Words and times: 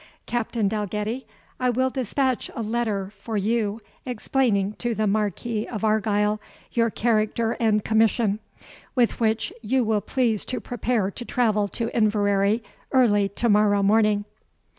Captain 0.25 0.67
Dalgetty, 0.67 1.27
I 1.59 1.69
will 1.69 1.91
dispatch 1.91 2.49
a 2.55 2.63
letter 2.63 3.11
for 3.11 3.37
you, 3.37 3.81
explaining 4.03 4.73
to 4.79 4.95
the 4.95 5.05
Marquis 5.05 5.67
of 5.67 5.83
Argyle 5.83 6.41
your 6.71 6.89
character 6.89 7.51
and 7.59 7.85
commission, 7.85 8.39
with 8.95 9.19
which 9.19 9.53
you 9.61 9.83
will 9.83 10.01
please 10.01 10.43
to 10.45 10.59
prepare 10.59 11.11
to 11.11 11.23
travel 11.23 11.67
to 11.67 11.95
Inverary 11.95 12.63
early 12.91 13.29
to 13.29 13.47
morrow 13.47 13.83
morning." 13.83 14.25